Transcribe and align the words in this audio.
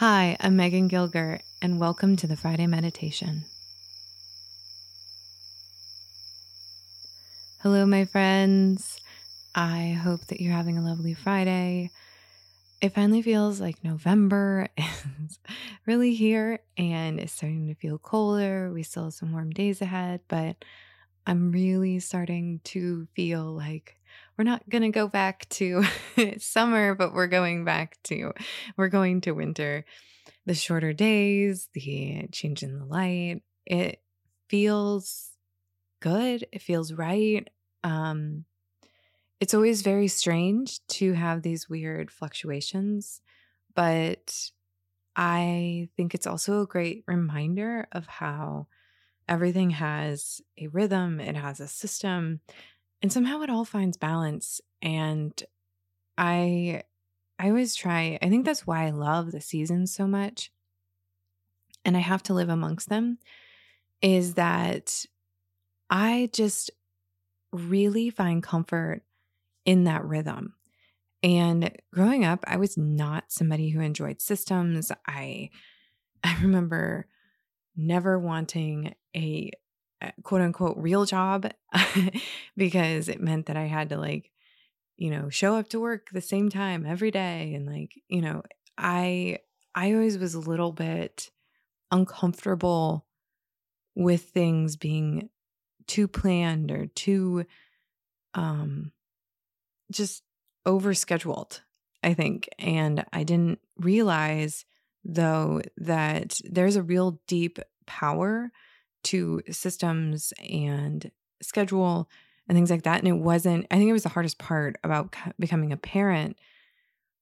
Hi, 0.00 0.36
I'm 0.40 0.56
Megan 0.56 0.90
Gilger, 0.90 1.40
and 1.62 1.80
welcome 1.80 2.16
to 2.16 2.26
the 2.26 2.36
Friday 2.36 2.66
Meditation. 2.66 3.46
Hello, 7.62 7.86
my 7.86 8.04
friends. 8.04 9.00
I 9.54 9.98
hope 9.98 10.26
that 10.26 10.38
you're 10.38 10.52
having 10.52 10.76
a 10.76 10.84
lovely 10.84 11.14
Friday. 11.14 11.92
It 12.82 12.94
finally 12.94 13.22
feels 13.22 13.58
like 13.58 13.82
November 13.82 14.68
is 14.76 15.38
really 15.86 16.12
here 16.14 16.58
and 16.76 17.18
it's 17.18 17.32
starting 17.32 17.66
to 17.68 17.74
feel 17.74 17.96
colder. 17.96 18.70
We 18.70 18.82
still 18.82 19.04
have 19.04 19.14
some 19.14 19.32
warm 19.32 19.48
days 19.48 19.80
ahead, 19.80 20.20
but 20.28 20.62
I'm 21.26 21.52
really 21.52 22.00
starting 22.00 22.60
to 22.64 23.08
feel 23.16 23.44
like 23.44 23.96
we're 24.36 24.44
not 24.44 24.68
going 24.68 24.82
to 24.82 24.90
go 24.90 25.08
back 25.08 25.48
to 25.50 25.84
summer, 26.38 26.94
but 26.94 27.14
we're 27.14 27.26
going 27.26 27.64
back 27.64 27.96
to, 28.04 28.32
we're 28.76 28.88
going 28.88 29.20
to 29.22 29.32
winter. 29.32 29.84
The 30.44 30.54
shorter 30.54 30.92
days, 30.92 31.68
the 31.74 32.28
change 32.30 32.62
in 32.62 32.78
the 32.78 32.84
light, 32.84 33.42
it 33.64 34.00
feels 34.48 35.30
good. 36.00 36.46
It 36.52 36.62
feels 36.62 36.92
right. 36.92 37.48
Um, 37.82 38.44
it's 39.40 39.54
always 39.54 39.82
very 39.82 40.08
strange 40.08 40.80
to 40.88 41.12
have 41.14 41.42
these 41.42 41.68
weird 41.68 42.10
fluctuations, 42.10 43.20
but 43.74 44.34
I 45.14 45.88
think 45.96 46.14
it's 46.14 46.26
also 46.26 46.62
a 46.62 46.66
great 46.66 47.04
reminder 47.06 47.88
of 47.92 48.06
how 48.06 48.68
everything 49.28 49.70
has 49.70 50.40
a 50.58 50.68
rhythm, 50.68 51.20
it 51.20 51.36
has 51.36 51.60
a 51.60 51.68
system, 51.68 52.40
and 53.02 53.12
somehow 53.12 53.42
it 53.42 53.50
all 53.50 53.64
finds 53.64 53.96
balance. 53.96 54.60
And 54.82 55.40
I 56.18 56.82
I 57.38 57.48
always 57.48 57.74
try, 57.74 58.18
I 58.22 58.28
think 58.28 58.46
that's 58.46 58.66
why 58.66 58.86
I 58.86 58.90
love 58.90 59.30
the 59.30 59.40
seasons 59.40 59.92
so 59.92 60.06
much. 60.06 60.50
And 61.84 61.96
I 61.96 62.00
have 62.00 62.22
to 62.24 62.34
live 62.34 62.48
amongst 62.48 62.88
them, 62.88 63.18
is 64.00 64.34
that 64.34 65.04
I 65.90 66.30
just 66.32 66.70
really 67.52 68.10
find 68.10 68.42
comfort 68.42 69.02
in 69.64 69.84
that 69.84 70.04
rhythm. 70.04 70.54
And 71.22 71.70
growing 71.92 72.24
up, 72.24 72.44
I 72.46 72.56
was 72.56 72.76
not 72.76 73.24
somebody 73.28 73.70
who 73.70 73.80
enjoyed 73.80 74.20
systems. 74.20 74.90
I 75.06 75.50
I 76.24 76.38
remember 76.40 77.06
never 77.76 78.18
wanting 78.18 78.94
a, 79.14 79.50
quote 80.22 80.42
unquote 80.42 80.76
real 80.76 81.04
job 81.04 81.50
because 82.56 83.08
it 83.08 83.20
meant 83.20 83.46
that 83.46 83.56
I 83.56 83.64
had 83.64 83.88
to 83.90 83.96
like 83.96 84.30
you 84.96 85.10
know 85.10 85.28
show 85.28 85.56
up 85.56 85.68
to 85.70 85.80
work 85.80 86.08
the 86.12 86.20
same 86.20 86.48
time 86.50 86.86
every 86.86 87.10
day 87.10 87.54
and 87.54 87.66
like 87.66 87.92
you 88.08 88.20
know 88.20 88.42
I 88.76 89.38
I 89.74 89.92
always 89.92 90.18
was 90.18 90.34
a 90.34 90.40
little 90.40 90.72
bit 90.72 91.30
uncomfortable 91.90 93.06
with 93.94 94.22
things 94.22 94.76
being 94.76 95.30
too 95.86 96.08
planned 96.08 96.70
or 96.70 96.86
too 96.86 97.46
um 98.34 98.92
just 99.90 100.22
overscheduled, 100.66 101.60
I 102.02 102.14
think. 102.14 102.48
And 102.58 103.04
I 103.12 103.22
didn't 103.22 103.60
realize, 103.78 104.64
though, 105.04 105.62
that 105.76 106.40
there's 106.44 106.76
a 106.76 106.82
real 106.82 107.20
deep 107.26 107.58
power 107.86 108.50
to 109.06 109.42
systems 109.50 110.32
and 110.48 111.10
schedule 111.42 112.08
and 112.48 112.56
things 112.56 112.70
like 112.70 112.82
that. 112.82 112.98
And 112.98 113.08
it 113.08 113.20
wasn't, 113.20 113.66
I 113.70 113.76
think 113.76 113.88
it 113.88 113.94
was 113.94 114.04
the 114.04 114.08
hardest 114.10 114.38
part 114.38 114.78
about 114.84 115.14
becoming 115.38 115.72
a 115.72 115.76
parent 115.76 116.36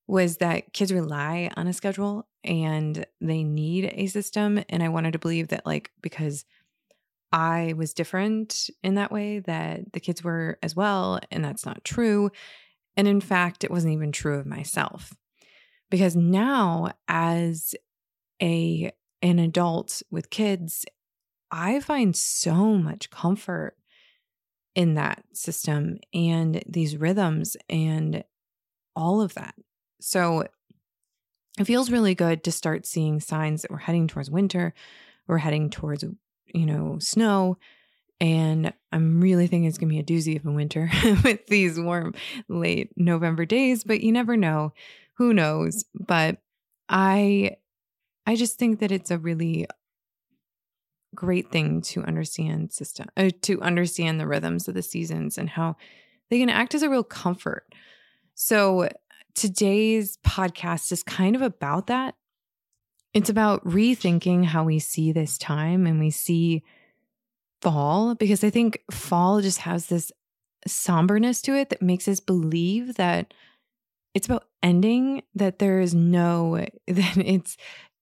was 0.06 0.36
that 0.36 0.72
kids 0.72 0.92
rely 0.92 1.50
on 1.56 1.66
a 1.66 1.72
schedule 1.72 2.26
and 2.42 3.06
they 3.20 3.42
need 3.42 3.90
a 3.94 4.06
system. 4.06 4.62
And 4.68 4.82
I 4.82 4.90
wanted 4.90 5.12
to 5.14 5.18
believe 5.18 5.48
that, 5.48 5.64
like, 5.64 5.90
because 6.02 6.44
I 7.32 7.74
was 7.76 7.94
different 7.94 8.68
in 8.82 8.96
that 8.96 9.10
way, 9.10 9.38
that 9.40 9.92
the 9.92 10.00
kids 10.00 10.22
were 10.22 10.58
as 10.62 10.76
well. 10.76 11.20
And 11.30 11.44
that's 11.44 11.64
not 11.64 11.84
true. 11.84 12.30
And 12.96 13.08
in 13.08 13.20
fact, 13.20 13.64
it 13.64 13.70
wasn't 13.70 13.94
even 13.94 14.12
true 14.12 14.38
of 14.38 14.46
myself. 14.46 15.14
Because 15.90 16.14
now, 16.16 16.92
as 17.08 17.74
a 18.42 18.92
an 19.22 19.38
adult 19.38 20.02
with 20.10 20.28
kids, 20.28 20.84
I 21.56 21.78
find 21.78 22.16
so 22.16 22.74
much 22.74 23.10
comfort 23.10 23.76
in 24.74 24.94
that 24.94 25.22
system 25.32 25.98
and 26.12 26.60
these 26.66 26.96
rhythms 26.96 27.56
and 27.70 28.24
all 28.96 29.20
of 29.20 29.34
that. 29.34 29.54
So 30.00 30.48
it 31.56 31.64
feels 31.64 31.92
really 31.92 32.16
good 32.16 32.42
to 32.42 32.50
start 32.50 32.86
seeing 32.86 33.20
signs 33.20 33.62
that 33.62 33.70
we're 33.70 33.78
heading 33.78 34.08
towards 34.08 34.32
winter, 34.32 34.74
we're 35.28 35.38
heading 35.38 35.70
towards 35.70 36.04
you 36.52 36.66
know, 36.66 36.98
snow. 36.98 37.56
And 38.20 38.72
I'm 38.90 39.20
really 39.20 39.46
thinking 39.46 39.66
it's 39.66 39.78
going 39.78 39.90
to 39.90 39.94
be 39.94 40.00
a 40.00 40.18
doozy 40.18 40.36
of 40.36 40.46
a 40.46 40.50
winter 40.50 40.90
with 41.24 41.46
these 41.46 41.78
warm 41.78 42.14
late 42.48 42.90
November 42.96 43.44
days, 43.44 43.84
but 43.84 44.00
you 44.00 44.10
never 44.10 44.36
know. 44.36 44.72
Who 45.18 45.32
knows? 45.32 45.84
But 45.94 46.38
I 46.88 47.58
I 48.26 48.34
just 48.34 48.58
think 48.58 48.80
that 48.80 48.90
it's 48.90 49.12
a 49.12 49.18
really 49.18 49.66
great 51.14 51.50
thing 51.50 51.80
to 51.80 52.02
understand 52.02 52.72
system 52.72 53.06
uh, 53.16 53.30
to 53.42 53.60
understand 53.62 54.18
the 54.18 54.26
rhythms 54.26 54.68
of 54.68 54.74
the 54.74 54.82
seasons 54.82 55.38
and 55.38 55.50
how 55.50 55.76
they 56.30 56.38
can 56.38 56.50
act 56.50 56.74
as 56.74 56.82
a 56.82 56.88
real 56.88 57.04
comfort. 57.04 57.72
So 58.34 58.88
today's 59.34 60.18
podcast 60.26 60.90
is 60.92 61.02
kind 61.02 61.36
of 61.36 61.42
about 61.42 61.86
that. 61.88 62.14
It's 63.12 63.30
about 63.30 63.64
rethinking 63.64 64.44
how 64.44 64.64
we 64.64 64.78
see 64.78 65.12
this 65.12 65.38
time 65.38 65.86
and 65.86 66.00
we 66.00 66.10
see 66.10 66.64
fall 67.60 68.14
because 68.14 68.42
I 68.42 68.50
think 68.50 68.80
fall 68.90 69.40
just 69.40 69.60
has 69.60 69.86
this 69.86 70.12
somberness 70.66 71.42
to 71.42 71.54
it 71.54 71.70
that 71.70 71.82
makes 71.82 72.08
us 72.08 72.20
believe 72.20 72.96
that 72.96 73.32
it's 74.14 74.26
about 74.26 74.46
ending, 74.62 75.22
that 75.34 75.58
there 75.58 75.80
is 75.80 75.94
no, 75.94 76.56
that 76.88 77.16
it's 77.16 77.56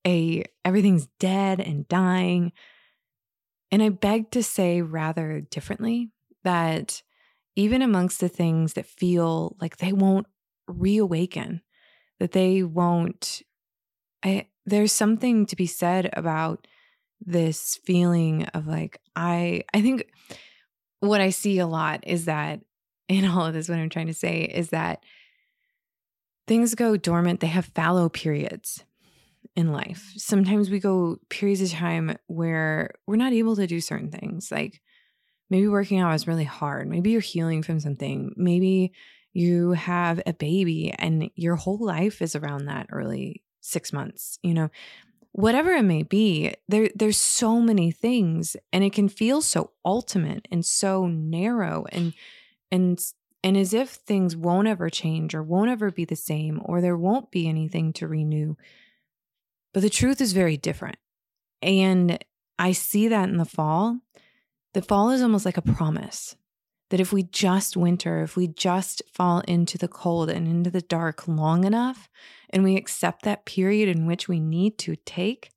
a, 0.07 0.45
everything's 0.65 1.07
dead 1.19 1.61
and 1.61 1.89
dying. 1.89 2.53
And 3.73 3.83
I 3.83 3.89
beg 3.89 4.31
to 4.33 4.43
say 4.43 4.83
rather 4.83 5.41
differently 5.41 6.11
that 6.45 7.03
even 7.57 7.81
amongst 7.81 8.21
the 8.21 8.29
things 8.29 8.75
that 8.75 8.85
feel 8.85 9.57
like 9.61 9.79
they 9.79 9.95
won't 9.95 10.27
reawaken, 10.69 11.63
that 12.21 12.33
they 12.33 12.63
won't, 12.63 13.41
I, 14.23 14.49
there's 14.67 14.93
something 14.93 15.47
to 15.47 15.57
be 15.57 15.67
said 15.67 16.11
about 16.13 16.67
this 17.25 17.81
feeling 17.85 18.45
of 18.47 18.67
like 18.67 19.01
I 19.15 19.63
I 19.73 19.81
think 19.81 20.07
what 20.99 21.21
I 21.21 21.31
see 21.31 21.61
a 21.61 21.67
lot 21.69 22.01
is 22.05 22.25
that 22.25 22.61
in 23.09 23.25
all 23.25 23.47
of 23.47 23.55
this 23.55 23.69
what 23.69 23.79
I'm 23.79 23.91
trying 23.91 24.07
to 24.07 24.15
say 24.15 24.43
is 24.43 24.71
that 24.71 25.05
things 26.47 26.75
go 26.75 26.97
dormant. 26.97 27.41
They 27.41 27.47
have 27.49 27.67
fallow 27.67 28.09
periods 28.09 28.85
in 29.55 29.73
life. 29.73 30.13
Sometimes 30.17 30.71
we 30.71 30.81
go 30.81 31.19
periods 31.29 31.61
of 31.61 31.71
time 31.71 32.17
where 32.27 32.95
we're 33.07 33.17
not 33.17 33.33
able 33.33 33.57
to 33.57 33.67
do 33.67 33.81
certain 33.81 34.11
things 34.11 34.51
like 34.51 34.81
maybe 35.51 35.69
working 35.69 36.01
out 36.01 36.15
is 36.15 36.27
really 36.27 36.45
hard. 36.45 36.89
Maybe 36.89 37.11
you're 37.11 37.21
healing 37.21 37.63
from 37.63 37.79
something. 37.79 38.33
Maybe 38.37 38.93
you 39.35 39.73
have 39.73 40.21
a 40.27 40.33
baby 40.33 40.95
and 40.99 41.31
your 41.35 41.57
whole 41.57 41.85
life 41.85 42.23
is 42.23 42.35
around 42.35 42.67
that 42.67 42.87
early 42.91 43.43
six 43.61 43.93
months, 43.93 44.39
you 44.43 44.55
know, 44.55 44.71
whatever 45.33 45.73
it 45.73 45.83
may 45.83 46.03
be, 46.03 46.55
there 46.69 46.91
there's 46.95 47.17
so 47.17 47.61
many 47.61 47.91
things 47.91 48.57
and 48.73 48.85
it 48.85 48.93
can 48.93 49.09
feel 49.09 49.41
so 49.41 49.73
ultimate 49.85 50.47
and 50.51 50.65
so 50.65 51.07
narrow 51.07 51.85
and 51.91 52.13
and 52.71 52.99
and 53.43 53.57
as 53.57 53.75
if 53.75 53.91
things 53.91 54.37
won't 54.37 54.69
ever 54.69 54.89
change 54.89 55.35
or 55.35 55.43
won't 55.43 55.71
ever 55.71 55.91
be 55.91 56.05
the 56.05 56.17
same 56.17 56.61
or 56.65 56.81
there 56.81 56.97
won't 56.97 57.31
be 57.31 57.49
anything 57.49 57.93
to 57.95 58.07
renew. 58.07 58.55
But 59.73 59.83
the 59.83 59.91
truth 59.91 60.21
is 60.21 60.33
very 60.33 60.57
different. 60.57 60.97
And 61.61 62.23
I 62.59 62.73
see 62.73 63.09
that 63.09 63.29
in 63.29 63.37
the 63.37 63.45
fall. 63.45 63.99
The 64.75 64.83
fall 64.83 65.11
is 65.11 65.23
almost 65.23 65.45
like 65.45 65.57
a 65.57 65.63
promise 65.63 66.37
that 66.91 67.01
if 67.01 67.11
we 67.11 67.23
just 67.23 67.75
winter, 67.75 68.23
if 68.23 68.37
we 68.37 68.47
just 68.47 69.01
fall 69.11 69.41
into 69.49 69.79
the 69.79 69.89
cold 69.89 70.29
and 70.29 70.47
into 70.47 70.71
the 70.71 70.83
dark 70.83 71.27
long 71.27 71.65
enough, 71.65 72.11
and 72.51 72.63
we 72.63 72.77
accept 72.77 73.23
that 73.23 73.47
period 73.47 73.89
in 73.89 74.05
which 74.05 74.29
we 74.29 74.39
need 74.39 74.77
to 74.77 74.95
take, 75.07 75.51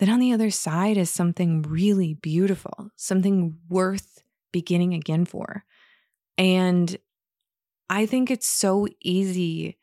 then 0.00 0.10
on 0.10 0.18
the 0.18 0.32
other 0.32 0.50
side 0.50 0.96
is 0.96 1.10
something 1.10 1.62
really 1.62 2.14
beautiful, 2.14 2.90
something 2.96 3.56
worth 3.68 4.24
beginning 4.50 4.94
again 4.94 5.24
for. 5.24 5.64
And 6.36 6.96
I 7.88 8.06
think 8.06 8.30
it's 8.30 8.48
so 8.48 8.88
easy 9.00 9.78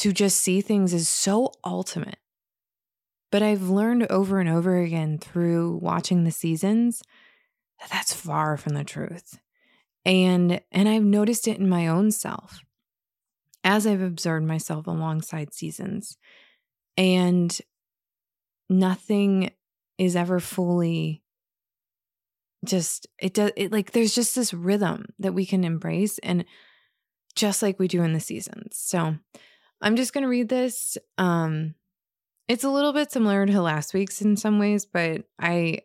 to 0.00 0.12
just 0.12 0.40
see 0.40 0.60
things 0.60 0.94
as 0.94 1.08
so 1.08 1.52
ultimate. 1.64 2.18
But 3.30 3.42
I've 3.42 3.68
learned 3.68 4.06
over 4.10 4.40
and 4.40 4.48
over 4.48 4.80
again 4.80 5.18
through 5.18 5.78
watching 5.82 6.24
the 6.24 6.30
seasons 6.30 7.02
that 7.78 7.90
that's 7.90 8.14
far 8.14 8.56
from 8.56 8.74
the 8.74 8.84
truth. 8.84 9.38
And 10.04 10.60
and 10.72 10.88
I've 10.88 11.04
noticed 11.04 11.46
it 11.46 11.58
in 11.58 11.68
my 11.68 11.86
own 11.86 12.10
self 12.10 12.60
as 13.62 13.86
I've 13.86 14.00
observed 14.00 14.46
myself 14.46 14.86
alongside 14.86 15.52
seasons. 15.52 16.16
And 16.96 17.56
nothing 18.70 19.50
is 19.98 20.16
ever 20.16 20.40
fully 20.40 21.22
just 22.64 23.06
it 23.18 23.34
does 23.34 23.52
it 23.56 23.70
like 23.70 23.92
there's 23.92 24.14
just 24.14 24.34
this 24.34 24.52
rhythm 24.52 25.06
that 25.18 25.32
we 25.32 25.44
can 25.46 25.64
embrace 25.64 26.18
and 26.18 26.44
just 27.34 27.62
like 27.62 27.78
we 27.78 27.86
do 27.86 28.02
in 28.02 28.14
the 28.14 28.20
seasons. 28.20 28.76
So 28.76 29.16
I'm 29.80 29.96
just 29.96 30.12
going 30.12 30.22
to 30.22 30.28
read 30.28 30.48
this 30.48 30.98
um 31.18 31.74
it's 32.48 32.64
a 32.64 32.70
little 32.70 32.92
bit 32.92 33.12
similar 33.12 33.46
to 33.46 33.62
last 33.62 33.94
week's 33.94 34.20
in 34.20 34.36
some 34.36 34.58
ways, 34.58 34.84
but 34.84 35.22
I 35.38 35.82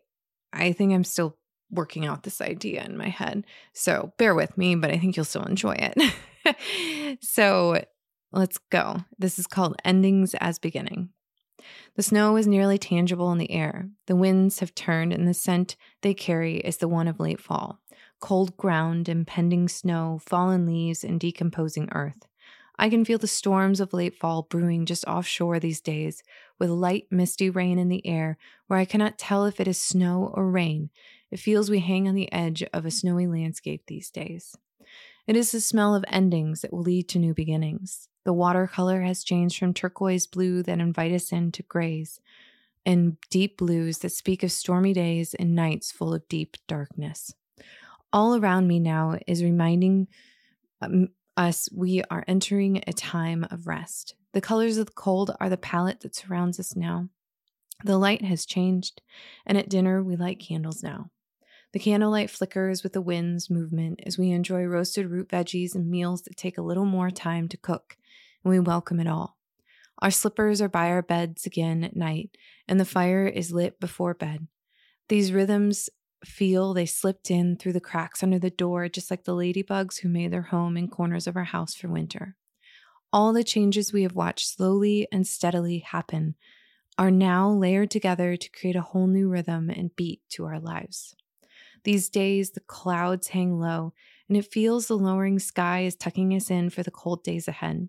I 0.52 0.72
think 0.72 0.92
I'm 0.92 1.04
still 1.04 1.36
working 1.70 2.06
out 2.06 2.22
this 2.22 2.40
idea 2.40 2.82
in 2.84 2.96
my 2.96 3.08
head. 3.08 3.44
So 3.72 4.12
bear 4.18 4.34
with 4.34 4.58
me, 4.58 4.74
but 4.74 4.90
I 4.90 4.98
think 4.98 5.16
you'll 5.16 5.24
still 5.24 5.44
enjoy 5.44 5.76
it. 5.78 7.18
so 7.20 7.84
let's 8.32 8.58
go. 8.70 9.04
This 9.18 9.38
is 9.38 9.46
called 9.46 9.80
Endings 9.84 10.34
as 10.40 10.58
Beginning. 10.58 11.10
The 11.94 12.02
snow 12.02 12.36
is 12.36 12.46
nearly 12.46 12.78
tangible 12.78 13.30
in 13.32 13.38
the 13.38 13.50
air. 13.50 13.88
The 14.06 14.16
winds 14.16 14.60
have 14.60 14.74
turned, 14.74 15.12
and 15.12 15.26
the 15.26 15.34
scent 15.34 15.76
they 16.02 16.14
carry 16.14 16.56
is 16.58 16.76
the 16.78 16.88
one 16.88 17.08
of 17.08 17.20
late 17.20 17.40
fall 17.40 17.80
cold 18.18 18.56
ground, 18.56 19.08
impending 19.08 19.68
snow, 19.68 20.18
fallen 20.24 20.66
leaves, 20.66 21.04
and 21.04 21.20
decomposing 21.20 21.88
earth. 21.92 22.26
I 22.78 22.88
can 22.90 23.04
feel 23.04 23.18
the 23.18 23.26
storms 23.26 23.80
of 23.80 23.92
late 23.92 24.18
fall 24.18 24.42
brewing 24.42 24.86
just 24.86 25.06
offshore 25.06 25.58
these 25.58 25.80
days, 25.80 26.22
with 26.58 26.70
light, 26.70 27.06
misty 27.10 27.50
rain 27.50 27.78
in 27.78 27.88
the 27.88 28.06
air 28.06 28.38
where 28.66 28.78
I 28.78 28.84
cannot 28.84 29.18
tell 29.18 29.44
if 29.44 29.60
it 29.60 29.68
is 29.68 29.80
snow 29.80 30.32
or 30.34 30.50
rain. 30.50 30.90
It 31.30 31.40
feels 31.40 31.70
we 31.70 31.80
hang 31.80 32.06
on 32.06 32.14
the 32.14 32.32
edge 32.32 32.62
of 32.72 32.84
a 32.84 32.90
snowy 32.90 33.26
landscape 33.26 33.84
these 33.86 34.10
days. 34.10 34.54
It 35.26 35.36
is 35.36 35.50
the 35.50 35.60
smell 35.60 35.94
of 35.94 36.04
endings 36.08 36.60
that 36.60 36.72
will 36.72 36.82
lead 36.82 37.08
to 37.10 37.18
new 37.18 37.34
beginnings. 37.34 38.08
The 38.24 38.32
watercolor 38.32 39.02
has 39.02 39.24
changed 39.24 39.58
from 39.58 39.74
turquoise 39.74 40.26
blue 40.26 40.62
that 40.62 40.78
invite 40.78 41.12
us 41.12 41.32
in 41.32 41.52
to 41.52 41.62
grays 41.62 42.20
and 42.84 43.16
deep 43.30 43.58
blues 43.58 43.98
that 43.98 44.12
speak 44.12 44.42
of 44.44 44.52
stormy 44.52 44.92
days 44.92 45.34
and 45.34 45.54
nights 45.54 45.90
full 45.90 46.14
of 46.14 46.26
deep 46.28 46.56
darkness. 46.68 47.34
All 48.12 48.36
around 48.36 48.68
me 48.68 48.78
now 48.78 49.18
is 49.26 49.42
reminding 49.42 50.06
um, 50.80 51.08
us 51.36 51.68
we 51.72 52.02
are 52.10 52.24
entering 52.26 52.82
a 52.86 52.92
time 52.92 53.46
of 53.50 53.66
rest. 53.66 54.14
The 54.32 54.40
colors 54.40 54.76
of 54.78 54.86
the 54.86 54.92
cold 54.92 55.34
are 55.40 55.48
the 55.48 55.56
palette 55.56 56.00
that 56.00 56.14
surrounds 56.14 56.58
us 56.60 56.76
now. 56.76 57.08
The 57.84 57.98
light 57.98 58.22
has 58.22 58.46
changed, 58.46 59.02
and 59.44 59.58
at 59.58 59.68
dinner 59.68 60.02
we 60.02 60.16
light 60.16 60.40
candles 60.40 60.82
now. 60.82 61.10
The 61.72 61.78
candlelight 61.78 62.30
flickers 62.30 62.82
with 62.82 62.94
the 62.94 63.02
wind's 63.02 63.50
movement 63.50 64.00
as 64.06 64.16
we 64.16 64.30
enjoy 64.30 64.64
roasted 64.64 65.10
root 65.10 65.28
veggies 65.28 65.74
and 65.74 65.90
meals 65.90 66.22
that 66.22 66.36
take 66.36 66.56
a 66.56 66.62
little 66.62 66.86
more 66.86 67.10
time 67.10 67.48
to 67.48 67.56
cook 67.56 67.96
and 68.46 68.52
we 68.52 68.60
welcome 68.60 69.00
it 69.00 69.08
all. 69.08 69.36
Our 69.98 70.12
slippers 70.12 70.62
are 70.62 70.68
by 70.68 70.90
our 70.90 71.02
beds 71.02 71.46
again 71.46 71.82
at 71.82 71.96
night, 71.96 72.36
and 72.68 72.78
the 72.78 72.84
fire 72.84 73.26
is 73.26 73.50
lit 73.50 73.80
before 73.80 74.14
bed. 74.14 74.46
These 75.08 75.32
rhythms 75.32 75.90
feel 76.26 76.74
they 76.74 76.86
slipped 76.86 77.30
in 77.30 77.56
through 77.56 77.72
the 77.72 77.80
cracks 77.80 78.22
under 78.22 78.38
the 78.38 78.50
door, 78.50 78.88
just 78.88 79.10
like 79.10 79.24
the 79.24 79.34
ladybugs 79.34 80.00
who 80.00 80.08
made 80.08 80.32
their 80.32 80.42
home 80.42 80.76
in 80.76 80.88
corners 80.88 81.26
of 81.26 81.36
our 81.36 81.44
house 81.44 81.74
for 81.74 81.88
winter. 81.88 82.36
All 83.12 83.32
the 83.32 83.44
changes 83.44 83.92
we 83.92 84.02
have 84.02 84.14
watched 84.14 84.48
slowly 84.48 85.08
and 85.10 85.26
steadily 85.26 85.78
happen 85.78 86.34
are 86.98 87.10
now 87.10 87.50
layered 87.50 87.90
together 87.90 88.36
to 88.36 88.50
create 88.50 88.76
a 88.76 88.82
whole 88.82 89.06
new 89.06 89.28
rhythm 89.28 89.70
and 89.70 89.94
beat 89.96 90.22
to 90.30 90.44
our 90.44 90.58
lives. 90.58 91.14
These 91.84 92.08
days, 92.08 92.50
the 92.50 92.60
clouds 92.60 93.28
hang 93.28 93.58
low, 93.60 93.92
and 94.28 94.36
it 94.36 94.50
feels 94.50 94.86
the 94.86 94.98
lowering 94.98 95.38
sky 95.38 95.80
is 95.80 95.94
tucking 95.94 96.34
us 96.34 96.50
in 96.50 96.70
for 96.70 96.82
the 96.82 96.90
cold 96.90 97.22
days 97.22 97.46
ahead. 97.46 97.88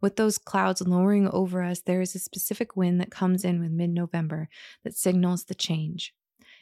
With 0.00 0.16
those 0.16 0.38
clouds 0.38 0.80
lowering 0.80 1.28
over 1.28 1.62
us, 1.62 1.80
there 1.80 2.00
is 2.00 2.14
a 2.14 2.20
specific 2.20 2.76
wind 2.76 3.00
that 3.00 3.10
comes 3.10 3.44
in 3.44 3.60
with 3.60 3.70
mid 3.70 3.90
November 3.90 4.48
that 4.84 4.96
signals 4.96 5.44
the 5.44 5.54
change. 5.54 6.14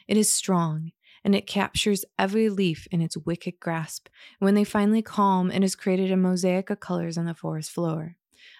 It 0.07 0.17
is 0.17 0.31
strong, 0.31 0.91
and 1.23 1.35
it 1.35 1.47
captures 1.47 2.05
every 2.17 2.49
leaf 2.49 2.87
in 2.91 3.01
its 3.01 3.17
wicked 3.17 3.59
grasp. 3.59 4.07
When 4.39 4.55
they 4.55 4.63
finally 4.63 5.01
calm, 5.01 5.51
it 5.51 5.61
has 5.61 5.75
created 5.75 6.11
a 6.11 6.17
mosaic 6.17 6.69
of 6.69 6.79
colors 6.79 7.17
on 7.17 7.25
the 7.25 7.35
forest 7.35 7.71
floor. 7.71 8.15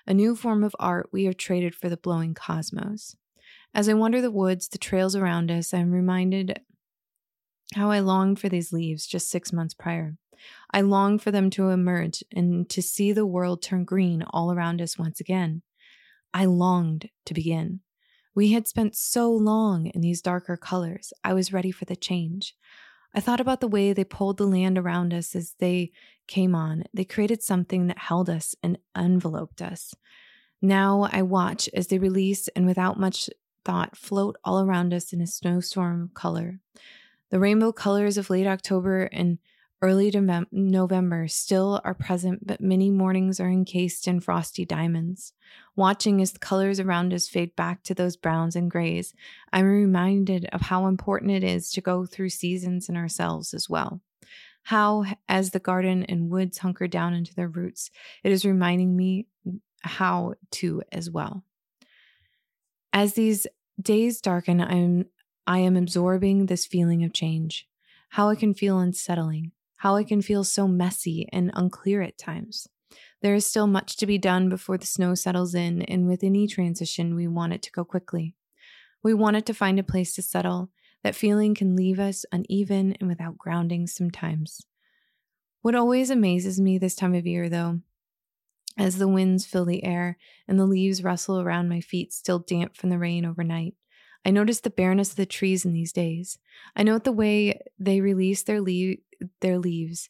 A 0.05 0.13
new 0.13 0.35
form 0.35 0.63
of 0.63 0.75
art 0.79 1.09
we 1.11 1.25
have 1.25 1.37
traded 1.37 1.75
for 1.75 1.89
the 1.89 1.97
blowing 1.97 2.33
cosmos. 2.33 3.15
As 3.73 3.87
I 3.87 3.93
wander 3.93 4.21
the 4.21 4.31
woods, 4.31 4.67
the 4.67 4.77
trails 4.77 5.15
around 5.15 5.49
us, 5.49 5.73
I 5.73 5.79
am 5.79 5.91
reminded 5.91 6.59
how 7.73 7.89
I 7.89 7.99
longed 7.99 8.39
for 8.39 8.49
these 8.49 8.73
leaves 8.73 9.07
just 9.07 9.29
six 9.29 9.53
months 9.53 9.73
prior. 9.73 10.17
I 10.73 10.81
long 10.81 11.19
for 11.19 11.31
them 11.31 11.49
to 11.51 11.69
emerge 11.69 12.23
and 12.35 12.69
to 12.69 12.81
see 12.81 13.11
the 13.11 13.25
world 13.25 13.61
turn 13.61 13.85
green 13.85 14.23
all 14.29 14.51
around 14.51 14.81
us 14.81 14.97
once 14.97 15.19
again. 15.19 15.61
I 16.33 16.45
longed 16.45 17.09
to 17.25 17.33
begin. 17.33 17.81
We 18.33 18.51
had 18.53 18.67
spent 18.67 18.95
so 18.95 19.31
long 19.31 19.87
in 19.87 20.01
these 20.01 20.21
darker 20.21 20.57
colors, 20.57 21.11
I 21.23 21.33
was 21.33 21.51
ready 21.51 21.71
for 21.71 21.85
the 21.85 21.95
change. 21.95 22.55
I 23.13 23.19
thought 23.19 23.41
about 23.41 23.59
the 23.59 23.67
way 23.67 23.91
they 23.91 24.05
pulled 24.05 24.37
the 24.37 24.47
land 24.47 24.77
around 24.77 25.13
us 25.13 25.35
as 25.35 25.55
they 25.59 25.91
came 26.27 26.55
on. 26.55 26.83
They 26.93 27.03
created 27.03 27.43
something 27.43 27.87
that 27.87 27.97
held 27.97 28.29
us 28.29 28.55
and 28.63 28.77
enveloped 28.97 29.61
us. 29.61 29.93
Now 30.61 31.09
I 31.11 31.23
watch 31.23 31.69
as 31.73 31.87
they 31.87 31.99
release 31.99 32.47
and 32.49 32.65
without 32.65 32.99
much 32.99 33.29
thought 33.65 33.97
float 33.97 34.37
all 34.45 34.63
around 34.63 34.93
us 34.93 35.11
in 35.11 35.21
a 35.21 35.27
snowstorm 35.27 36.03
of 36.03 36.13
color. 36.13 36.59
The 37.31 37.39
rainbow 37.39 37.71
colors 37.71 38.17
of 38.17 38.29
late 38.29 38.47
October 38.47 39.03
and 39.11 39.39
early 39.81 40.11
November 40.51 41.27
still 41.27 41.81
are 41.83 41.93
present, 41.93 42.45
but 42.45 42.61
many 42.61 42.89
mornings 42.89 43.39
are 43.39 43.49
encased 43.49 44.07
in 44.07 44.19
frosty 44.19 44.63
diamonds. 44.63 45.33
Watching 45.75 46.21
as 46.21 46.33
the 46.33 46.39
colors 46.39 46.79
around 46.79 47.13
us 47.13 47.27
fade 47.27 47.55
back 47.55 47.81
to 47.83 47.95
those 47.95 48.15
browns 48.15 48.55
and 48.55 48.69
grays, 48.69 49.13
I'm 49.51 49.65
reminded 49.65 50.45
of 50.53 50.61
how 50.61 50.85
important 50.85 51.31
it 51.31 51.43
is 51.43 51.71
to 51.71 51.81
go 51.81 52.05
through 52.05 52.29
seasons 52.29 52.89
in 52.89 52.95
ourselves 52.95 53.53
as 53.53 53.69
well. 53.69 54.01
How, 54.63 55.05
as 55.27 55.49
the 55.49 55.59
garden 55.59 56.03
and 56.03 56.29
woods 56.29 56.59
hunker 56.59 56.87
down 56.87 57.13
into 57.15 57.33
their 57.33 57.47
roots, 57.47 57.89
it 58.23 58.31
is 58.31 58.45
reminding 58.45 58.95
me 58.95 59.27
how 59.81 60.35
to 60.51 60.83
as 60.91 61.09
well. 61.09 61.43
As 62.93 63.13
these 63.13 63.47
days 63.81 64.21
darken, 64.21 64.61
I'm 64.61 65.07
I 65.47 65.57
am 65.59 65.75
absorbing 65.75 66.45
this 66.45 66.67
feeling 66.67 67.03
of 67.03 67.13
change, 67.13 67.67
how 68.09 68.29
it 68.29 68.37
can 68.37 68.53
feel 68.53 68.77
unsettling, 68.77 69.51
how 69.81 69.95
it 69.95 70.07
can 70.07 70.21
feel 70.21 70.43
so 70.43 70.67
messy 70.67 71.27
and 71.33 71.49
unclear 71.55 72.03
at 72.03 72.15
times. 72.15 72.67
There 73.23 73.33
is 73.33 73.47
still 73.47 73.65
much 73.65 73.97
to 73.97 74.05
be 74.05 74.19
done 74.19 74.47
before 74.47 74.77
the 74.77 74.85
snow 74.85 75.15
settles 75.15 75.55
in, 75.55 75.81
and 75.81 76.07
with 76.07 76.23
any 76.23 76.47
transition, 76.47 77.15
we 77.15 77.27
want 77.27 77.53
it 77.53 77.63
to 77.63 77.71
go 77.71 77.83
quickly. 77.83 78.35
We 79.01 79.15
want 79.15 79.37
it 79.37 79.45
to 79.47 79.55
find 79.55 79.79
a 79.79 79.83
place 79.83 80.13
to 80.13 80.21
settle. 80.21 80.69
That 81.03 81.15
feeling 81.15 81.55
can 81.55 81.75
leave 81.75 81.99
us 81.99 82.25
uneven 82.31 82.95
and 82.99 83.09
without 83.09 83.39
grounding 83.39 83.87
sometimes. 83.87 84.61
What 85.63 85.73
always 85.73 86.11
amazes 86.11 86.61
me 86.61 86.77
this 86.77 86.93
time 86.93 87.15
of 87.15 87.25
year, 87.25 87.49
though, 87.49 87.79
as 88.77 88.99
the 88.99 89.07
winds 89.07 89.47
fill 89.47 89.65
the 89.65 89.83
air 89.83 90.19
and 90.47 90.59
the 90.59 90.67
leaves 90.67 91.03
rustle 91.03 91.41
around 91.41 91.69
my 91.69 91.81
feet, 91.81 92.13
still 92.13 92.37
damp 92.37 92.77
from 92.77 92.91
the 92.91 92.99
rain 92.99 93.25
overnight, 93.25 93.73
I 94.25 94.31
notice 94.31 94.59
the 94.59 94.69
bareness 94.69 95.11
of 95.11 95.15
the 95.15 95.25
trees 95.25 95.65
in 95.65 95.73
these 95.73 95.91
days. 95.91 96.37
I 96.75 96.83
note 96.83 97.03
the 97.03 97.11
way 97.11 97.59
they 97.79 98.01
release 98.01 98.43
their 98.43 98.61
leaves 98.61 99.01
their 99.39 99.59
leaves 99.59 100.09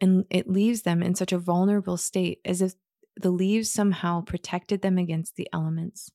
and 0.00 0.24
it 0.30 0.50
leaves 0.50 0.82
them 0.82 1.00
in 1.00 1.14
such 1.14 1.32
a 1.32 1.38
vulnerable 1.38 1.96
state 1.96 2.40
as 2.44 2.60
if 2.60 2.74
the 3.16 3.30
leaves 3.30 3.70
somehow 3.70 4.20
protected 4.20 4.82
them 4.82 4.98
against 4.98 5.36
the 5.36 5.48
elements. 5.52 6.10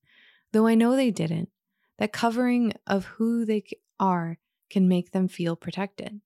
Though 0.52 0.68
I 0.68 0.76
know 0.76 0.96
they 0.96 1.10
didn't, 1.10 1.50
that 1.98 2.12
covering 2.12 2.74
of 2.86 3.06
who 3.06 3.46
they 3.46 3.64
are 3.98 4.40
can 4.70 4.90
make 4.90 5.12
them 5.12 5.30
feel 5.30 5.56
protected. 5.56 6.20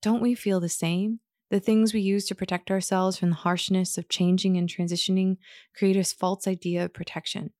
Don't 0.00 0.22
we 0.22 0.34
feel 0.34 0.60
the 0.60 0.68
same? 0.68 1.18
The 1.50 1.60
things 1.60 1.92
we 1.92 2.00
use 2.00 2.24
to 2.26 2.34
protect 2.34 2.70
ourselves 2.70 3.18
from 3.18 3.30
the 3.30 3.36
harshness 3.36 3.98
of 3.98 4.08
changing 4.08 4.56
and 4.56 4.68
transitioning 4.68 5.38
create 5.76 5.96
a 5.96 6.04
false 6.04 6.46
idea 6.46 6.84
of 6.84 6.94
protection. 6.94 7.50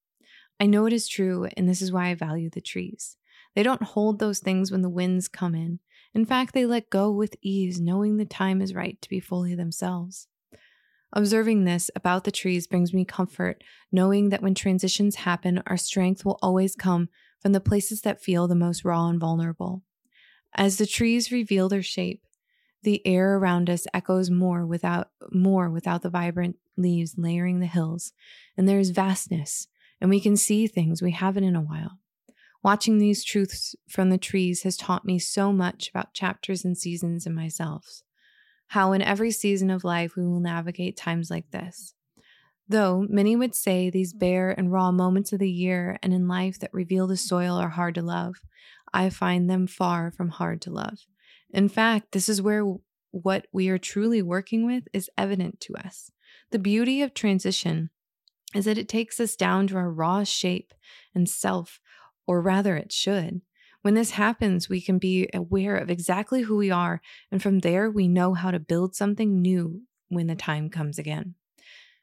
I 0.63 0.65
know 0.65 0.85
it 0.85 0.93
is 0.93 1.09
true, 1.09 1.49
and 1.57 1.67
this 1.67 1.81
is 1.81 1.91
why 1.91 2.07
I 2.07 2.13
value 2.13 2.49
the 2.49 2.61
trees. 2.61 3.17
They 3.53 3.63
don't 3.63 3.83
hold 3.83 4.19
those 4.19 4.39
things 4.39 4.71
when 4.71 4.81
the 4.81 4.87
winds 4.87 5.27
come 5.27 5.55
in. 5.55 5.79
In 6.13 6.23
fact, 6.23 6.53
they 6.53 6.65
let 6.65 6.89
go 6.89 7.11
with 7.11 7.35
ease, 7.41 7.81
knowing 7.81 8.15
the 8.15 8.23
time 8.23 8.61
is 8.61 8.73
right 8.73 8.97
to 9.01 9.09
be 9.09 9.19
fully 9.19 9.55
themselves. 9.55 10.29
Observing 11.11 11.65
this 11.65 11.91
about 11.97 12.23
the 12.23 12.31
trees 12.31 12.65
brings 12.65 12.93
me 12.93 13.03
comfort, 13.03 13.61
knowing 13.91 14.29
that 14.29 14.41
when 14.41 14.55
transitions 14.55 15.15
happen, 15.15 15.61
our 15.67 15.75
strength 15.75 16.23
will 16.23 16.39
always 16.41 16.77
come 16.77 17.09
from 17.41 17.51
the 17.51 17.59
places 17.59 17.99
that 18.03 18.21
feel 18.23 18.47
the 18.47 18.55
most 18.55 18.85
raw 18.85 19.09
and 19.09 19.19
vulnerable. 19.19 19.83
As 20.55 20.77
the 20.77 20.87
trees 20.87 21.29
reveal 21.29 21.67
their 21.67 21.83
shape, 21.83 22.23
the 22.83 23.05
air 23.05 23.35
around 23.35 23.69
us 23.69 23.85
echoes 23.93 24.29
more 24.29 24.65
without 24.65 25.09
more 25.29 25.69
without 25.69 26.03
the 26.03 26.09
vibrant 26.09 26.55
leaves 26.77 27.15
layering 27.17 27.59
the 27.59 27.65
hills, 27.65 28.13
and 28.55 28.65
there 28.65 28.79
is 28.79 28.91
vastness, 28.91 29.67
and 30.03 30.09
we 30.09 30.19
can 30.19 30.35
see 30.35 30.67
things 30.67 31.01
we 31.01 31.11
haven't 31.11 31.45
in 31.45 31.55
a 31.55 31.61
while. 31.61 31.97
Watching 32.61 32.97
these 32.97 33.23
truths 33.23 33.73
from 33.87 34.09
the 34.09 34.17
trees 34.17 34.63
has 34.63 34.75
taught 34.75 35.05
me 35.05 35.17
so 35.17 35.53
much 35.53 35.89
about 35.89 36.13
chapters 36.13 36.65
and 36.65 36.77
seasons 36.77 37.25
in 37.25 37.33
myself. 37.33 38.01
How 38.67 38.91
in 38.91 39.01
every 39.01 39.31
season 39.31 39.69
of 39.69 39.85
life 39.85 40.17
we 40.17 40.27
will 40.27 40.41
navigate 40.41 40.97
times 40.97 41.31
like 41.31 41.51
this. 41.51 41.93
Though 42.67 43.05
many 43.07 43.37
would 43.37 43.55
say 43.55 43.89
these 43.89 44.11
bare 44.11 44.51
and 44.51 44.73
raw 44.73 44.91
moments 44.91 45.31
of 45.31 45.39
the 45.39 45.49
year 45.49 45.97
and 46.03 46.13
in 46.13 46.27
life 46.27 46.59
that 46.59 46.73
reveal 46.73 47.07
the 47.07 47.15
soil 47.15 47.55
are 47.55 47.69
hard 47.69 47.95
to 47.95 48.01
love, 48.01 48.35
I 48.93 49.09
find 49.09 49.49
them 49.49 49.67
far 49.67 50.11
from 50.11 50.29
hard 50.29 50.61
to 50.63 50.69
love. 50.69 50.99
In 51.49 51.69
fact, 51.69 52.11
this 52.11 52.27
is 52.27 52.41
where 52.41 52.65
what 53.11 53.47
we 53.53 53.69
are 53.69 53.77
truly 53.77 54.21
working 54.21 54.65
with 54.65 54.83
is 54.91 55.09
evident 55.17 55.61
to 55.61 55.77
us. 55.77 56.11
The 56.51 56.59
beauty 56.59 57.01
of 57.01 57.13
transition 57.13 57.89
is 58.53 58.65
that 58.65 58.77
it 58.77 58.87
takes 58.87 59.19
us 59.19 59.35
down 59.35 59.67
to 59.67 59.75
our 59.75 59.89
raw 59.89 60.23
shape 60.23 60.73
and 61.13 61.27
self, 61.29 61.79
or 62.27 62.41
rather, 62.41 62.75
it 62.75 62.91
should. 62.91 63.41
When 63.81 63.95
this 63.95 64.11
happens, 64.11 64.69
we 64.69 64.79
can 64.79 64.97
be 64.97 65.29
aware 65.33 65.75
of 65.75 65.89
exactly 65.89 66.43
who 66.43 66.55
we 66.55 66.71
are, 66.71 67.01
and 67.31 67.41
from 67.41 67.59
there, 67.59 67.91
we 67.91 68.07
know 68.07 68.33
how 68.33 68.51
to 68.51 68.59
build 68.59 68.95
something 68.95 69.41
new 69.41 69.81
when 70.07 70.27
the 70.27 70.35
time 70.35 70.69
comes 70.69 70.97
again. 70.97 71.35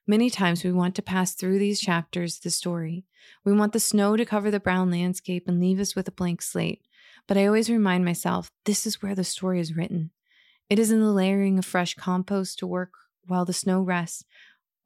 Many 0.07 0.29
times 0.29 0.65
we 0.65 0.73
want 0.73 0.95
to 0.97 1.03
pass 1.03 1.35
through 1.35 1.59
these 1.59 1.81
chapters 1.81 2.39
the 2.39 2.51
story. 2.51 3.05
We 3.45 3.53
want 3.53 3.73
the 3.73 3.81
snow 3.81 4.17
to 4.17 4.25
cover 4.25 4.51
the 4.51 4.61
brown 4.61 4.91
landscape 4.91 5.45
and 5.47 5.61
leave 5.61 5.79
us 5.79 5.95
with 5.95 6.09
a 6.09 6.13
blank 6.13 6.43
slate. 6.43 6.83
But 7.27 7.37
I 7.37 7.47
always 7.47 7.71
remind 7.71 8.05
myself 8.05 8.51
this 8.65 8.87
is 8.87 9.01
where 9.01 9.15
the 9.15 9.25
story 9.25 9.61
is 9.61 9.77
written. 9.77 10.11
It 10.69 10.79
is 10.79 10.91
in 10.91 11.01
the 11.01 11.13
layering 11.13 11.59
of 11.59 11.65
fresh 11.65 11.95
compost 11.95 12.59
to 12.59 12.67
work 12.67 12.93
while 13.27 13.45
the 13.45 13.53
snow 13.53 13.83
rests 13.83 14.25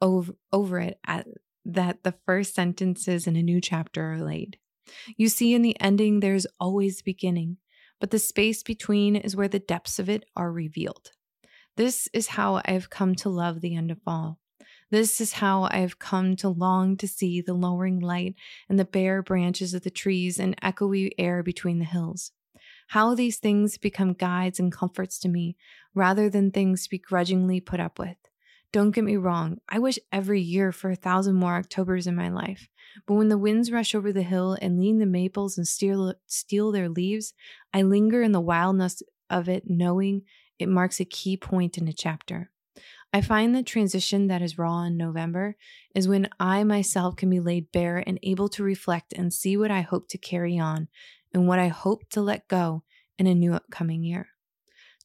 over, 0.01 0.35
over 0.53 0.79
it 0.79 0.99
at, 1.07 1.27
that 1.65 2.03
the 2.03 2.15
first 2.27 2.55
sentences 2.55 3.27
in 3.27 3.37
a 3.37 3.43
new 3.43 3.61
chapter 3.61 4.13
are 4.13 4.23
laid. 4.23 4.59
You 5.17 5.29
see, 5.29 5.55
in 5.55 5.63
the 5.63 5.81
ending, 5.81 6.21
there's 6.21 6.47
always 6.61 7.03
beginning, 7.03 7.57
but 8.01 8.11
the 8.11 8.19
space 8.19 8.63
between 8.63 9.17
is 9.17 9.35
where 9.35 9.49
the 9.49 9.59
depths 9.59 9.99
of 9.99 10.09
it 10.09 10.25
are 10.37 10.53
revealed. 10.53 11.13
This 11.77 12.09
is 12.13 12.29
how 12.29 12.61
I've 12.65 12.91
come 12.91 13.15
to 13.17 13.29
love 13.29 13.61
the 13.61 13.75
end 13.75 13.91
of 13.91 14.03
fall. 14.03 14.39
This 14.91 15.21
is 15.21 15.35
how 15.35 15.65
I 15.65 15.79
have 15.79 15.99
come 15.99 16.37
to 16.37 16.49
long 16.49 16.97
to 16.99 17.09
see 17.09 17.41
the 17.41 17.55
lowering 17.55 17.99
light 17.99 18.35
and 18.69 18.79
the 18.79 18.85
bare 18.85 19.23
branches 19.23 19.75
of 19.75 19.83
the 19.83 19.91
trees 19.91 20.39
and 20.39 20.61
echoey 20.61 21.11
air 21.19 21.43
between 21.43 21.79
the 21.79 21.85
hills. 21.85 22.31
How 22.89 23.15
these 23.15 23.39
things 23.39 23.79
become 23.79 24.13
guides 24.13 24.61
and 24.61 24.71
comforts 24.71 25.19
to 25.21 25.29
me 25.29 25.57
rather 25.95 26.29
than 26.29 26.51
things 26.51 26.85
to 26.85 26.91
be 26.91 26.99
grudgingly 26.99 27.61
put 27.61 27.81
up 27.81 27.99
with. 27.99 28.17
Don't 28.75 28.91
get 28.91 29.05
me 29.05 29.15
wrong, 29.17 29.59
I 29.69 29.79
wish 29.79 30.01
every 30.11 30.41
year 30.41 30.73
for 30.73 30.91
a 30.91 30.97
thousand 30.97 31.37
more 31.37 31.55
Octobers 31.55 32.09
in 32.09 32.17
my 32.17 32.29
life. 32.29 32.69
But 33.07 33.15
when 33.15 33.29
the 33.29 33.39
winds 33.39 33.71
rush 33.71 33.95
over 33.95 34.13
the 34.13 34.25
hill 34.25 34.59
and 34.61 34.81
lean 34.81 34.99
the 34.99 35.07
maples 35.07 35.57
and 35.57 35.65
steal, 35.65 36.15
steal 36.27 36.73
their 36.73 36.89
leaves, 36.89 37.35
I 37.73 37.83
linger 37.83 38.21
in 38.21 38.33
the 38.33 38.41
wildness 38.41 39.01
of 39.31 39.49
it, 39.49 39.71
knowing 39.71 40.23
it 40.59 40.69
marks 40.69 40.99
a 40.99 41.05
key 41.05 41.37
point 41.37 41.79
in 41.79 41.87
a 41.87 41.93
chapter. 41.93 42.51
I 43.13 43.21
find 43.21 43.55
the 43.55 43.63
transition 43.63 44.27
that 44.27 44.43
is 44.43 44.59
raw 44.59 44.83
in 44.83 44.97
November 44.97 45.55
is 45.95 46.09
when 46.09 46.29
I 46.41 46.65
myself 46.65 47.15
can 47.15 47.31
be 47.31 47.39
laid 47.39 47.71
bare 47.71 48.03
and 48.05 48.19
able 48.25 48.49
to 48.49 48.65
reflect 48.65 49.13
and 49.13 49.33
see 49.33 49.57
what 49.57 49.71
I 49.71 49.83
hope 49.83 50.09
to 50.09 50.19
carry 50.19 50.59
on 50.59 50.89
and 51.33 51.47
what 51.47 51.61
I 51.61 51.69
hope 51.69 52.09
to 52.11 52.21
let 52.21 52.49
go 52.49 52.83
in 53.21 53.29
a 53.29 53.37
new 53.37 53.55
upcoming 53.55 54.03
year. 54.03 54.31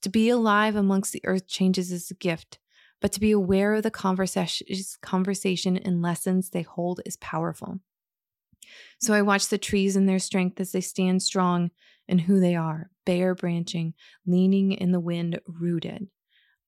To 0.01 0.09
be 0.09 0.29
alive 0.29 0.75
amongst 0.75 1.13
the 1.13 1.21
earth 1.23 1.47
changes 1.47 1.91
is 1.91 2.09
a 2.09 2.15
gift, 2.15 2.57
but 3.01 3.11
to 3.13 3.19
be 3.19 3.31
aware 3.31 3.73
of 3.75 3.83
the 3.83 3.91
conversations, 3.91 4.97
conversation 5.01 5.77
and 5.77 6.01
lessons 6.01 6.49
they 6.49 6.61
hold 6.61 7.01
is 7.05 7.17
powerful. 7.17 7.79
So 8.99 9.13
I 9.13 9.21
watch 9.21 9.47
the 9.47 9.57
trees 9.57 9.95
in 9.95 10.05
their 10.05 10.19
strength 10.19 10.59
as 10.59 10.71
they 10.71 10.81
stand 10.81 11.23
strong 11.23 11.71
in 12.07 12.19
who 12.19 12.39
they 12.39 12.55
are, 12.55 12.89
bare 13.05 13.35
branching, 13.35 13.93
leaning 14.25 14.71
in 14.71 14.91
the 14.91 14.99
wind, 14.99 15.39
rooted. 15.47 16.07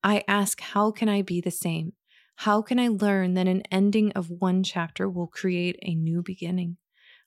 I 0.04 0.24
ask, 0.28 0.62
how 0.62 0.92
can 0.92 1.10
I 1.10 1.22
be 1.22 1.42
the 1.42 1.52
same? 1.52 1.94
How 2.38 2.62
can 2.62 2.80
I 2.80 2.88
learn 2.88 3.36
that 3.36 3.48
an 3.48 3.64
ending 3.72 4.12
of 4.14 4.30
one 4.30 4.64
chapter 4.64 5.10
will 5.10 5.28
create 5.28 5.78
a 5.82 5.94
new 5.94 6.24
beginning? 6.24 6.78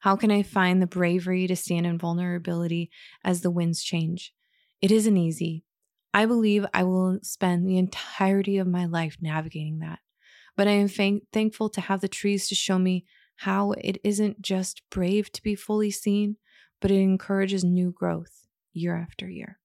How 0.01 0.17
can 0.17 0.31
I 0.31 0.43
find 0.43 0.83
the 0.83 0.87
bravery 0.87 1.47
to 1.47 1.57
stand 1.57 1.87
in 1.87 1.99
vulnerability 1.99 2.91
as 3.23 3.41
the 3.41 3.51
winds 3.51 3.83
change? 3.83 4.35
It 4.81 4.91
isn't 4.91 5.17
easy. 5.17 5.65
I 6.15 6.27
believe 6.27 6.65
I 6.73 6.85
will 6.85 7.19
spend 7.23 7.69
the 7.69 7.77
entirety 7.77 8.59
of 8.59 8.69
my 8.69 8.87
life 8.87 9.17
navigating 9.21 9.81
that. 9.81 9.99
But 10.57 10.69
I 10.69 10.71
am 10.71 10.89
thankful 10.89 11.69
to 11.71 11.81
have 11.81 12.01
the 12.01 12.09
trees 12.09 12.49
to 12.49 12.55
show 12.55 12.79
me 12.79 13.05
how 13.39 13.73
it 13.73 13.99
isn't 14.05 14.41
just 14.41 14.83
brave 14.91 15.33
to 15.33 15.43
be 15.43 15.57
fully 15.57 15.91
seen, 15.91 16.37
but 16.81 16.93
it 16.93 17.01
encourages 17.01 17.65
new 17.65 17.91
growth 17.91 18.47
year 18.73 18.97
after 18.97 19.29
year. 19.29 19.59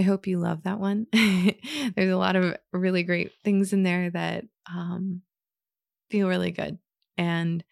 I 0.00 0.02
hope 0.02 0.26
you 0.26 0.38
love 0.38 0.64
that 0.64 0.80
one. 0.80 1.06
There's 1.12 2.12
a 2.12 2.16
lot 2.16 2.34
of 2.34 2.56
really 2.72 3.04
great 3.04 3.30
things 3.44 3.72
in 3.72 3.84
there 3.84 4.10
that 4.10 4.46
um, 4.68 5.22
feel 6.10 6.26
really 6.26 6.50
good. 6.50 6.78
And 7.16 7.62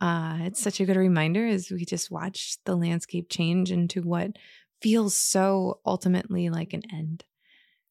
uh, 0.00 0.38
it's 0.42 0.60
such 0.60 0.80
a 0.80 0.84
good 0.84 0.96
reminder 0.96 1.44
as 1.46 1.70
we 1.70 1.84
just 1.84 2.10
watch 2.10 2.58
the 2.66 2.76
landscape 2.76 3.28
change 3.30 3.72
into 3.72 4.02
what 4.02 4.36
feels 4.80 5.16
so 5.16 5.80
ultimately 5.84 6.50
like 6.50 6.72
an 6.72 6.82
end, 6.92 7.24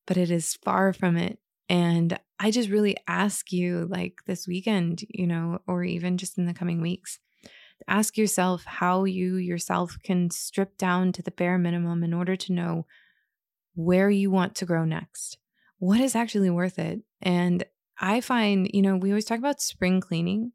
but 0.06 0.18
it 0.18 0.32
is 0.32 0.58
far 0.64 0.94
from 0.94 1.18
it. 1.18 1.40
And 1.68 2.18
I 2.40 2.52
just 2.52 2.70
really 2.70 2.96
ask 3.08 3.52
you, 3.52 3.88
like 3.90 4.20
this 4.28 4.48
weekend, 4.48 5.04
you 5.10 5.26
know, 5.26 5.60
or 5.68 5.84
even 5.84 6.18
just 6.18 6.38
in 6.38 6.46
the 6.46 6.54
coming 6.54 6.82
weeks, 6.82 7.20
ask 7.88 8.18
yourself 8.18 8.64
how 8.66 9.06
you 9.06 9.36
yourself 9.38 9.98
can 10.04 10.30
strip 10.30 10.78
down 10.78 11.12
to 11.14 11.22
the 11.22 11.32
bare 11.32 11.58
minimum 11.58 12.04
in 12.04 12.14
order 12.14 12.36
to 12.36 12.54
know 12.54 12.86
where 13.74 14.10
you 14.10 14.30
want 14.32 14.56
to 14.56 14.66
grow 14.66 14.86
next. 14.86 15.38
What 15.80 16.00
is 16.00 16.16
actually 16.16 16.50
worth 16.50 16.80
it? 16.80 17.02
And 17.22 17.64
I 18.00 18.22
find, 18.22 18.70
you 18.74 18.82
know, 18.82 18.96
we 18.96 19.10
always 19.10 19.26
talk 19.26 19.40
about 19.40 19.62
spring 19.62 20.02
cleaning, 20.02 20.52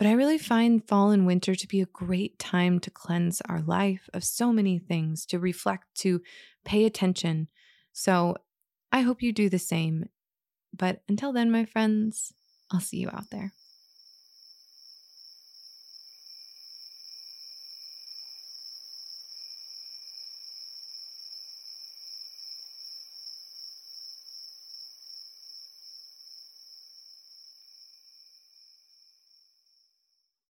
but 0.00 0.06
I 0.06 0.12
really 0.12 0.38
find 0.38 0.82
fall 0.88 1.10
and 1.10 1.26
winter 1.26 1.54
to 1.54 1.68
be 1.68 1.82
a 1.82 1.86
great 1.92 2.38
time 2.38 2.80
to 2.80 2.90
cleanse 2.90 3.42
our 3.50 3.60
life 3.60 4.08
of 4.14 4.24
so 4.24 4.50
many 4.50 4.78
things, 4.78 5.26
to 5.26 5.38
reflect, 5.38 5.94
to 5.96 6.22
pay 6.64 6.86
attention. 6.86 7.48
So 7.92 8.36
I 8.90 9.02
hope 9.02 9.20
you 9.20 9.30
do 9.30 9.50
the 9.50 9.58
same. 9.58 10.08
But 10.74 11.02
until 11.06 11.34
then, 11.34 11.50
my 11.50 11.66
friends, 11.66 12.32
I'll 12.72 12.80
see 12.80 12.96
you 12.96 13.10
out 13.10 13.28
there. 13.30 13.52